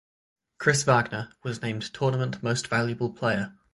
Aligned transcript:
Chris 0.57 0.81
Wagner 0.81 1.31
was 1.43 1.61
named 1.61 1.93
Tournament 1.93 2.41
Most 2.41 2.67
Valuable 2.67 3.11
Player. 3.11 3.53